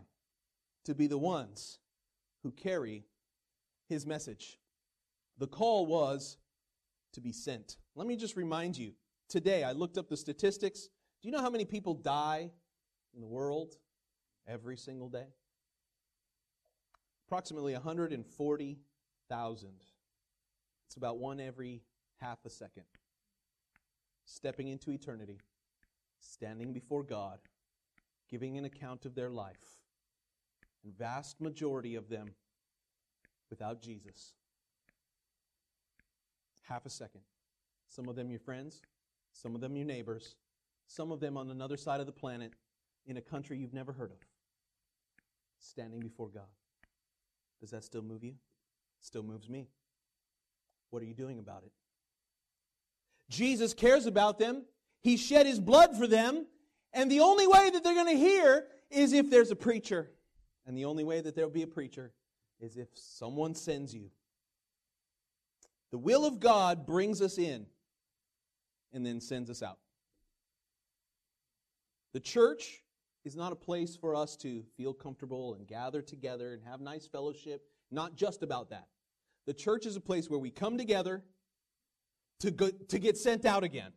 [0.86, 1.80] to be the ones
[2.44, 3.04] who carry
[3.88, 4.60] his message.
[5.39, 6.38] The call was
[7.13, 7.78] to be sent.
[7.95, 8.91] Let me just remind you
[9.30, 10.89] today, I looked up the statistics.
[11.21, 12.52] Do you know how many people die
[13.13, 13.75] in the world
[14.45, 15.28] every single day?
[17.28, 19.69] Approximately 140,000.
[20.88, 21.84] It's about one every
[22.17, 22.84] half a second.
[24.25, 25.39] Stepping into eternity,
[26.19, 27.39] standing before God,
[28.30, 29.78] giving an account of their life.
[30.84, 32.36] And vast majority of them
[33.49, 34.34] without Jesus.
[36.69, 37.21] Half a second.
[37.88, 38.82] Some of them your friends,
[39.34, 40.36] some of them your neighbors,
[40.86, 42.53] some of them on another side of the planet
[43.08, 44.17] in a country you've never heard of,
[45.58, 46.43] standing before God.
[47.60, 48.36] Does that still move you?
[49.01, 49.67] Still moves me.
[50.91, 51.71] What are you doing about it?
[53.29, 54.63] Jesus cares about them.
[55.01, 56.45] He shed his blood for them.
[56.93, 60.12] And the only way that they're going to hear is if there's a preacher.
[60.65, 62.12] And the only way that there'll be a preacher
[62.60, 64.10] is if someone sends you.
[65.91, 67.65] The will of God brings us in
[68.93, 69.80] and then sends us out.
[72.13, 72.84] The church
[73.25, 77.08] is not a place for us to feel comfortable and gather together and have nice
[77.08, 77.63] fellowship.
[77.91, 78.88] Not just about that.
[79.45, 81.23] The church is a place where we come together
[82.39, 83.91] to, go, to get sent out again.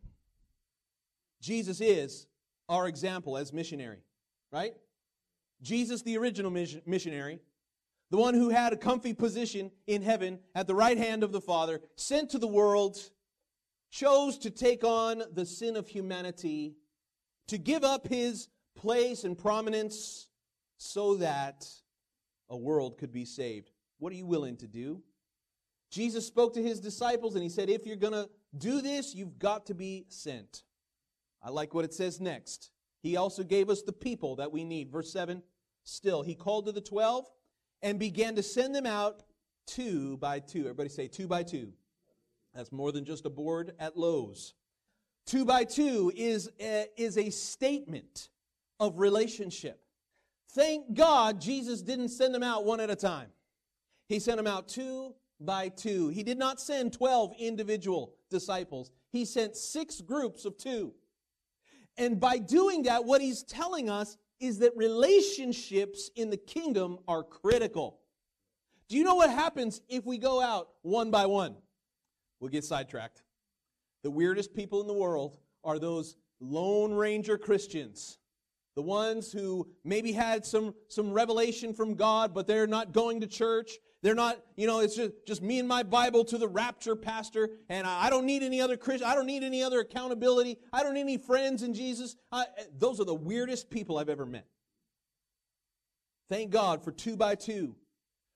[1.41, 2.27] Jesus is
[2.69, 4.03] our example as missionary,
[4.51, 4.73] right?
[5.61, 7.39] Jesus, the original mission- missionary,
[8.13, 11.41] the one who had a comfy position in heaven at the right hand of the
[11.41, 12.95] Father, sent to the world,
[13.89, 16.75] chose to take on the sin of humanity,
[17.47, 20.27] to give up his place and prominence
[20.77, 21.67] so that
[22.51, 23.71] a world could be saved.
[23.97, 25.01] What are you willing to do?
[25.89, 29.39] Jesus spoke to his disciples and he said, If you're going to do this, you've
[29.39, 30.61] got to be sent.
[31.41, 32.69] I like what it says next.
[33.01, 34.91] He also gave us the people that we need.
[34.91, 35.41] Verse 7
[35.83, 37.25] Still, he called to the twelve
[37.83, 39.21] and began to send them out
[39.67, 40.61] two by two.
[40.61, 41.73] Everybody say two by two.
[42.55, 44.53] That's more than just a board at Lowe's.
[45.25, 48.29] Two by two is a, is a statement
[48.79, 49.79] of relationship.
[50.51, 53.29] Thank God Jesus didn't send them out one at a time.
[54.07, 56.09] He sent them out two by two.
[56.09, 58.91] He did not send 12 individual disciples.
[59.11, 60.93] He sent six groups of two.
[61.97, 67.23] And by doing that, what he's telling us is that relationships in the kingdom are
[67.23, 67.99] critical.
[68.89, 71.55] Do you know what happens if we go out one by one?
[72.39, 73.23] We'll get sidetracked.
[74.03, 78.17] The weirdest people in the world are those Lone Ranger Christians.
[78.75, 83.27] The ones who maybe had some, some revelation from God, but they're not going to
[83.27, 83.71] church.
[84.03, 87.49] They're not, you know, it's just, just me and my Bible to the rapture pastor,
[87.69, 89.07] and I, don't need any other Christian.
[89.07, 90.59] I don't need any other accountability.
[90.73, 92.17] I don't need any friends in Jesus.
[92.29, 92.45] I,
[92.77, 94.45] those are the weirdest people I've ever met.
[96.29, 97.77] Thank God for two by two.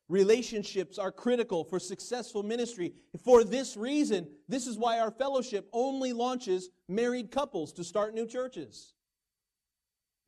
[0.08, 2.94] Relationships are critical for successful ministry.
[3.26, 8.26] For this reason, this is why our fellowship only launches married couples to start new
[8.26, 8.94] churches.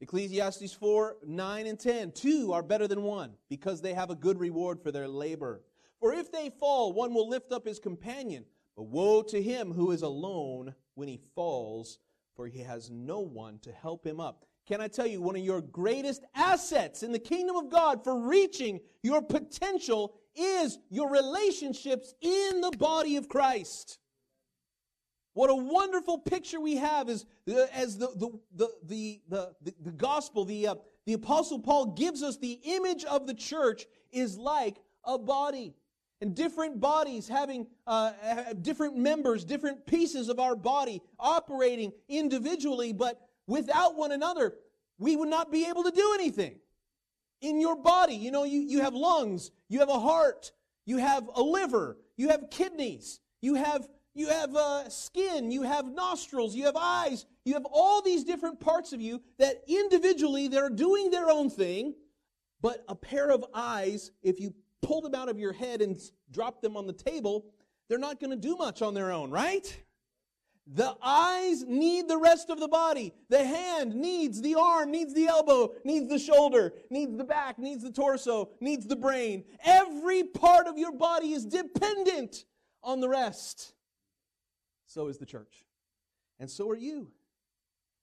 [0.02, 2.12] Ecclesiastes 4 9 and 10.
[2.14, 5.62] Two are better than one because they have a good reward for their labor.
[6.00, 8.46] For if they fall, one will lift up his companion.
[8.76, 12.00] But woe to him who is alone when he falls,
[12.36, 14.46] for he has no one to help him up.
[14.66, 18.18] Can I tell you, one of your greatest assets in the kingdom of God for
[18.28, 24.00] reaching your potential is your relationships in the body of Christ.
[25.34, 27.26] What a wonderful picture we have is
[27.74, 32.24] as the, the, the, the, the, the, the gospel, the, uh, the apostle Paul gives
[32.24, 35.76] us the image of the church is like a body.
[36.22, 38.12] And different bodies having uh,
[38.62, 44.56] different members, different pieces of our body operating individually, but without one another,
[44.98, 46.60] we would not be able to do anything.
[47.42, 50.52] In your body, you know, you, you have lungs, you have a heart,
[50.86, 55.86] you have a liver, you have kidneys, you have you have uh, skin, you have
[55.86, 60.70] nostrils, you have eyes, you have all these different parts of you that individually they're
[60.70, 61.94] doing their own thing,
[62.62, 65.98] but a pair of eyes, if you pull them out of your head and
[66.32, 67.46] drop them on the table,
[67.88, 69.78] they're not going to do much on their own, right?
[70.72, 73.14] The eyes need the rest of the body.
[73.30, 77.84] The hand needs the arm, needs the elbow, needs the shoulder, needs the back, needs
[77.84, 79.46] the torso, needs the brain.
[79.66, 82.46] Every part of your body is dependent
[82.84, 83.74] on the rest.
[84.90, 85.66] So is the church.
[86.40, 87.12] And so are you.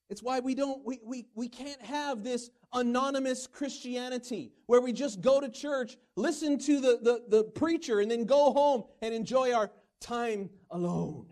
[0.08, 5.20] It's why we don't we, we, we can't have this anonymous Christianity where we just
[5.20, 9.52] go to church, listen to the, the, the preacher, and then go home and enjoy
[9.52, 9.68] our
[10.00, 11.26] time alone.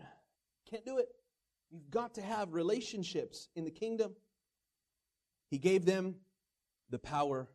[0.69, 1.07] Can't do it.
[1.71, 4.13] You've got to have relationships in the kingdom.
[5.49, 6.15] He gave them
[6.89, 7.47] the power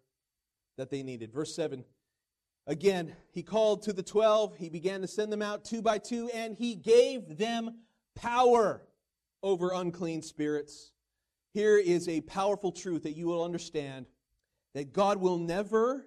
[0.79, 1.35] that they needed.
[1.35, 1.85] Verse 7
[2.67, 4.57] Again, he called to the twelve.
[4.57, 7.75] He began to send them out two by two, and he gave them
[8.14, 8.83] power
[9.42, 10.92] over unclean spirits.
[11.52, 14.06] Here is a powerful truth that you will understand
[14.75, 16.06] that God will never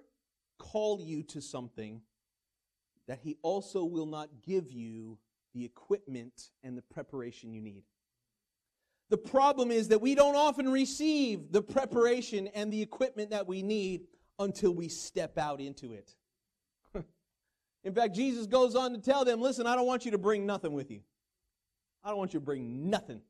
[0.58, 2.00] call you to something
[3.06, 5.18] that he also will not give you
[5.52, 7.84] the equipment and the preparation you need.
[9.10, 13.62] The problem is that we don't often receive the preparation and the equipment that we
[13.62, 14.06] need
[14.38, 16.14] until we step out into it.
[17.84, 20.46] In fact, Jesus goes on to tell them, listen, I don't want you to bring
[20.46, 21.00] nothing with you.
[22.04, 23.22] I don't want you to bring nothing.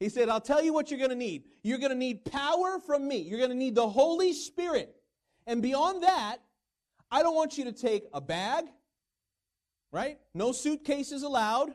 [0.00, 1.44] He said, I'll tell you what you're going to need.
[1.62, 3.18] You're going to need power from me.
[3.18, 4.94] You're going to need the Holy Spirit.
[5.46, 6.38] And beyond that,
[7.10, 8.64] I don't want you to take a bag,
[9.92, 10.18] right?
[10.34, 11.74] No suitcases allowed.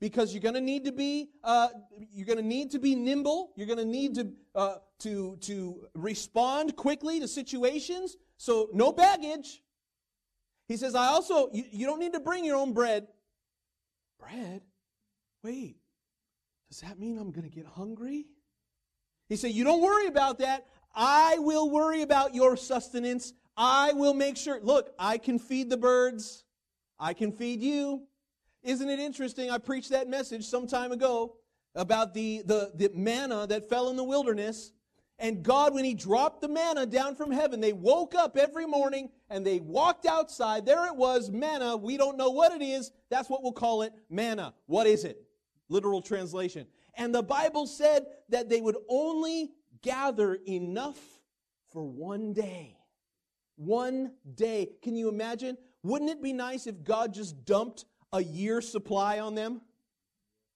[0.00, 1.68] because you're going to need to be uh,
[2.12, 3.52] you're going to need to be nimble.
[3.54, 8.16] You're going to need to uh, to to respond quickly to situations.
[8.38, 9.62] So no baggage.
[10.66, 13.06] He says, I also you, you don't need to bring your own bread.
[14.18, 14.62] Bread?
[15.42, 15.76] Wait,
[16.68, 18.26] does that mean I'm going to get hungry?
[19.28, 20.66] He said, You don't worry about that.
[20.94, 23.32] I will worry about your sustenance.
[23.56, 24.60] I will make sure.
[24.60, 26.44] Look, I can feed the birds.
[26.98, 28.02] I can feed you.
[28.62, 29.50] Isn't it interesting?
[29.50, 31.36] I preached that message some time ago
[31.74, 34.72] about the, the, the manna that fell in the wilderness.
[35.18, 39.10] And God, when He dropped the manna down from heaven, they woke up every morning
[39.28, 40.66] and they walked outside.
[40.66, 41.76] There it was, manna.
[41.76, 42.90] We don't know what it is.
[43.10, 44.54] That's what we'll call it manna.
[44.66, 45.22] What is it?
[45.70, 46.66] Literal translation.
[46.94, 49.52] And the Bible said that they would only
[49.82, 50.98] gather enough
[51.72, 52.76] for one day.
[53.56, 54.68] One day.
[54.82, 55.56] Can you imagine?
[55.82, 59.62] Wouldn't it be nice if God just dumped a year's supply on them?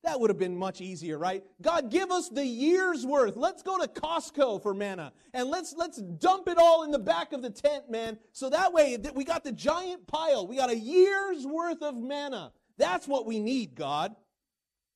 [0.03, 1.43] That would have been much easier, right?
[1.63, 3.37] God, give us the year's worth.
[3.37, 7.33] Let's go to Costco for manna and let's let's dump it all in the back
[7.33, 8.19] of the tent, man.
[8.33, 10.47] So that way we got the giant pile.
[10.47, 12.53] We got a year's worth of manna.
[12.77, 14.15] That's what we need, God.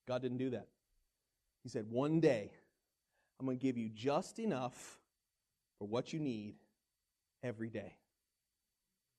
[0.09, 0.67] God didn't do that.
[1.63, 2.51] He said, "One day
[3.39, 4.99] I'm going to give you just enough
[5.79, 6.55] for what you need
[7.43, 7.99] every day."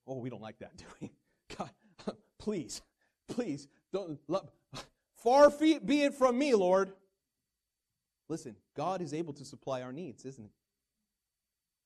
[0.08, 1.12] Oh, we don't like that, do we?
[1.56, 1.70] God,
[2.40, 2.82] please,
[3.28, 4.50] please don't lo-
[5.24, 6.92] Far fe- be it from me, Lord.
[8.28, 10.52] Listen, God is able to supply our needs, isn't he?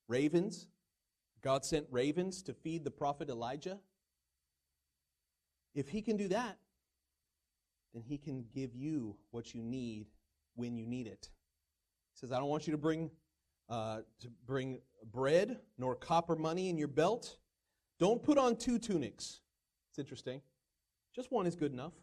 [0.07, 0.67] Ravens,
[1.41, 3.79] God sent ravens to feed the prophet Elijah.
[5.75, 6.57] If he can do that,
[7.93, 10.07] then he can give you what you need
[10.55, 11.29] when you need it.
[12.13, 13.11] He says, I don't want you to bring
[13.69, 14.79] uh, to bring
[15.11, 17.37] bread nor copper money in your belt.
[17.99, 19.39] Don't put on two tunics.
[19.89, 20.41] It's interesting.
[21.15, 21.93] Just one is good enough.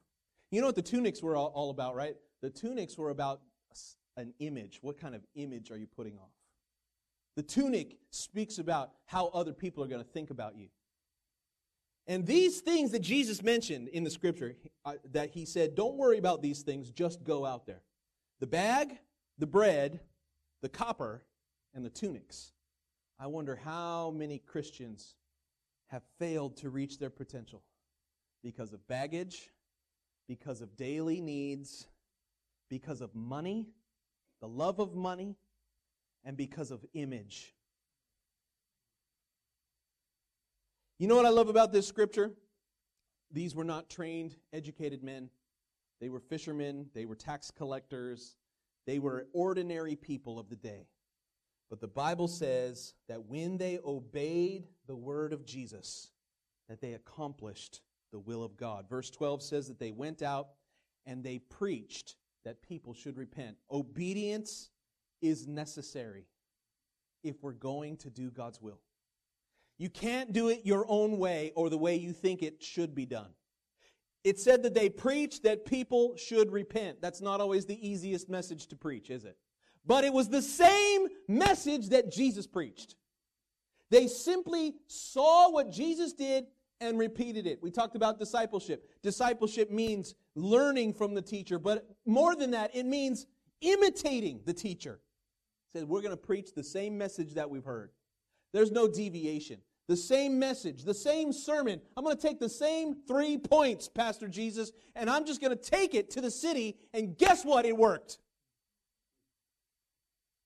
[0.51, 2.16] You know what the tunics were all, all about, right?
[2.43, 3.41] The tunics were about
[4.16, 4.78] an image.
[4.82, 6.32] What kind of image are you putting off?
[7.36, 10.68] The tunic speaks about how other people are going to think about you.
[12.11, 16.19] And these things that Jesus mentioned in the scripture, uh, that he said, don't worry
[16.19, 17.83] about these things, just go out there.
[18.41, 18.99] The bag,
[19.39, 20.01] the bread,
[20.61, 21.23] the copper,
[21.73, 22.51] and the tunics.
[23.21, 25.15] I wonder how many Christians
[25.87, 27.63] have failed to reach their potential
[28.43, 29.49] because of baggage,
[30.27, 31.87] because of daily needs,
[32.69, 33.69] because of money,
[34.41, 35.37] the love of money,
[36.25, 37.55] and because of image.
[41.01, 42.30] You know what I love about this scripture?
[43.32, 45.30] These were not trained, educated men.
[45.98, 48.36] They were fishermen, they were tax collectors,
[48.86, 50.88] they were ordinary people of the day.
[51.70, 56.11] But the Bible says that when they obeyed the word of Jesus,
[56.68, 57.80] that they accomplished
[58.12, 58.86] the will of God.
[58.86, 60.48] Verse 12 says that they went out
[61.07, 63.57] and they preached that people should repent.
[63.70, 64.68] Obedience
[65.22, 66.26] is necessary
[67.24, 68.80] if we're going to do God's will.
[69.81, 73.07] You can't do it your own way or the way you think it should be
[73.07, 73.31] done.
[74.24, 77.01] It said that they preached that people should repent.
[77.01, 79.39] That's not always the easiest message to preach, is it?
[79.87, 82.97] But it was the same message that Jesus preached.
[83.91, 86.45] They simply saw what Jesus did
[86.83, 87.62] and repeated it.
[87.62, 88.87] We talked about discipleship.
[89.03, 93.24] Discipleship means learning from the teacher, but more than that, it means
[93.62, 95.01] imitating the teacher.
[95.72, 97.93] It said we're going to preach the same message that we've heard.
[98.53, 99.61] There's no deviation.
[99.91, 101.80] The same message, the same sermon.
[101.97, 105.61] I'm going to take the same three points, Pastor Jesus, and I'm just going to
[105.61, 107.66] take it to the city, and guess what?
[107.66, 108.20] It worked.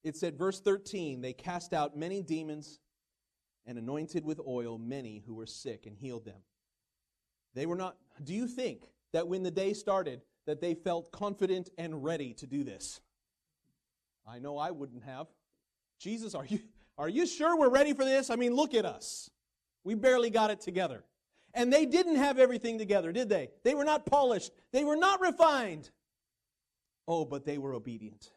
[0.03, 2.80] It said, verse 13, they cast out many demons
[3.66, 6.40] and anointed with oil many who were sick and healed them.
[7.53, 11.68] They were not, do you think that when the day started, that they felt confident
[11.76, 13.03] and ready to do this?
[14.26, 15.26] I know I wouldn't have.
[15.99, 16.61] Jesus, are you,
[16.97, 18.30] are you sure we're ready for this?
[18.30, 19.28] I mean, look at us.
[19.85, 21.05] We barely got it together.
[21.53, 23.51] And they didn't have everything together, did they?
[23.62, 24.51] They were not polished.
[24.72, 25.91] They were not refined.
[27.07, 28.32] Oh, but they were obedient.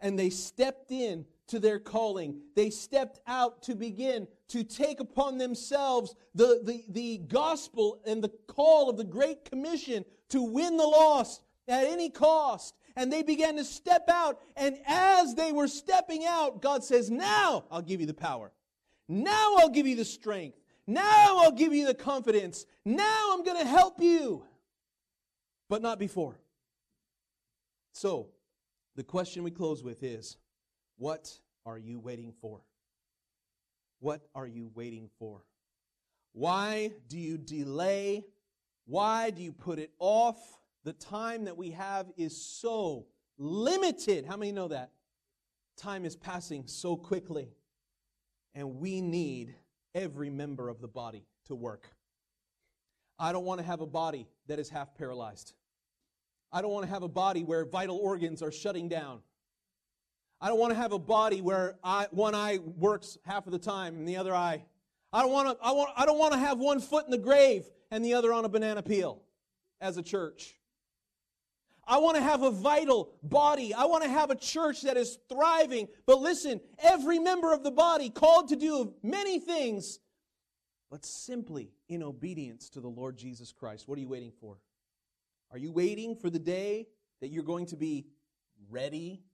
[0.00, 2.40] And they stepped in to their calling.
[2.56, 8.32] They stepped out to begin to take upon themselves the, the, the gospel and the
[8.48, 12.74] call of the Great Commission to win the lost at any cost.
[12.96, 14.40] And they began to step out.
[14.56, 18.50] And as they were stepping out, God says, Now I'll give you the power.
[19.08, 20.59] Now I'll give you the strength.
[20.90, 22.66] Now I'll give you the confidence.
[22.84, 24.42] Now I'm going to help you.
[25.68, 26.36] But not before.
[27.92, 28.30] So,
[28.96, 30.36] the question we close with is
[30.96, 31.32] what
[31.64, 32.60] are you waiting for?
[34.00, 35.44] What are you waiting for?
[36.32, 38.24] Why do you delay?
[38.84, 40.38] Why do you put it off?
[40.82, 43.06] The time that we have is so
[43.38, 44.26] limited.
[44.26, 44.90] How many know that?
[45.76, 47.52] Time is passing so quickly.
[48.56, 49.54] And we need
[49.94, 51.88] every member of the body to work.
[53.18, 55.52] I don't want to have a body that is half paralyzed.
[56.52, 59.20] I don't want to have a body where vital organs are shutting down.
[60.40, 63.58] I don't want to have a body where I, one eye works half of the
[63.58, 64.64] time and the other eye.
[65.12, 67.18] I don't want to, I, want, I don't want to have one foot in the
[67.18, 69.22] grave and the other on a banana peel
[69.80, 70.54] as a church.
[71.90, 73.74] I want to have a vital body.
[73.74, 75.88] I want to have a church that is thriving.
[76.06, 79.98] But listen, every member of the body called to do many things,
[80.88, 83.88] but simply in obedience to the Lord Jesus Christ.
[83.88, 84.58] What are you waiting for?
[85.50, 86.86] Are you waiting for the day
[87.20, 88.06] that you're going to be
[88.70, 89.24] ready?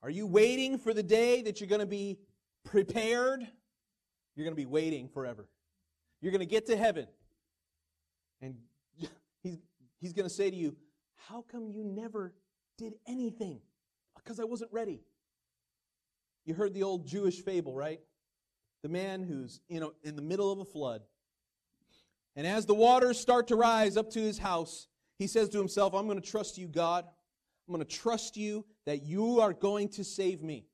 [0.00, 2.20] Are you waiting for the day that you're going to be
[2.64, 3.40] prepared?
[4.36, 5.48] You're going to be waiting forever.
[6.20, 7.08] You're going to get to heaven.
[8.40, 8.58] And
[9.42, 9.58] he's,
[10.00, 10.76] he's going to say to you,
[11.26, 12.34] How come you never
[12.76, 13.60] did anything?
[14.16, 15.02] Because I wasn't ready.
[16.44, 18.00] You heard the old Jewish fable, right?
[18.82, 21.02] The man who's you know, in the middle of a flood.
[22.36, 24.86] And as the waters start to rise up to his house,
[25.18, 27.04] he says to himself, I'm going to trust you, God.
[27.04, 30.64] I'm going to trust you that you are going to save me.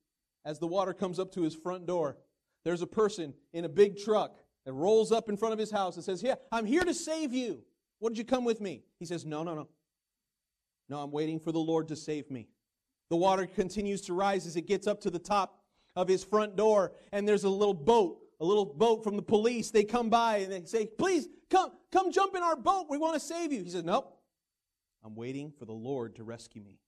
[0.44, 2.18] As the water comes up to his front door,
[2.64, 5.96] there's a person in a big truck that rolls up in front of his house
[5.96, 7.62] and says, Yeah, I'm here to save you.
[7.98, 8.82] What did you come with me?
[8.98, 9.68] He says, No, no, no.
[10.88, 12.48] No, I'm waiting for the Lord to save me.
[13.10, 15.62] The water continues to rise as it gets up to the top
[15.96, 19.70] of his front door, and there's a little boat, a little boat from the police.
[19.70, 22.86] They come by and they say, Please come, come jump in our boat.
[22.90, 23.62] We want to save you.
[23.62, 24.18] He says, Nope.
[25.04, 26.78] I'm waiting for the Lord to rescue me.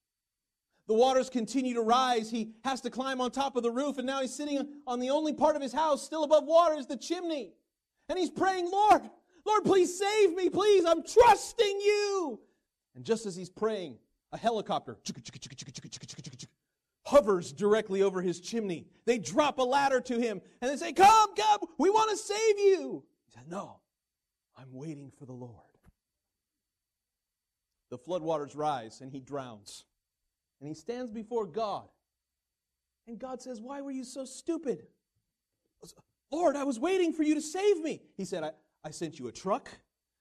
[0.88, 2.30] The waters continue to rise.
[2.30, 5.10] He has to climb on top of the roof, and now he's sitting on the
[5.10, 7.52] only part of his house still above water is the chimney.
[8.08, 9.02] And he's praying, Lord,
[9.44, 10.84] Lord, please save me, please.
[10.84, 12.40] I'm trusting you.
[12.96, 13.98] And just as he's praying,
[14.32, 14.98] a helicopter
[17.04, 18.86] hovers directly over his chimney.
[19.04, 22.58] They drop a ladder to him and they say, Come, come, we want to save
[22.58, 23.04] you.
[23.26, 23.78] He said, No,
[24.56, 25.52] I'm waiting for the Lord.
[27.90, 29.84] The floodwaters rise and he drowns.
[30.60, 31.88] And he stands before God.
[33.06, 34.86] And God says, Why were you so stupid?
[36.32, 38.00] Lord, I was waiting for you to save me.
[38.16, 38.50] He said, I,
[38.82, 39.70] I sent you a truck,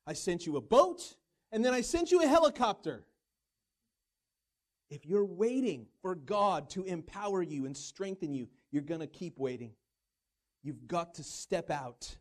[0.06, 1.16] I sent you a boat,
[1.56, 3.06] and then I sent you a helicopter.
[4.90, 9.40] If you're waiting for God to empower you and strengthen you, you're going to keep
[9.40, 9.72] waiting.
[10.64, 12.14] You've got to step out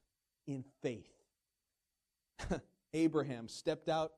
[0.47, 1.11] in faith.
[2.95, 4.13] Abraham stepped out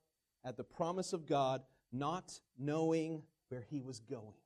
[0.45, 4.37] at the promise of God, not knowing where he was going.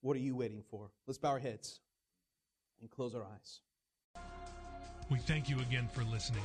[0.00, 0.90] What are you waiting for?
[1.06, 1.80] Let's bow our heads
[2.80, 3.60] and close our eyes.
[5.10, 6.44] We thank you again for listening.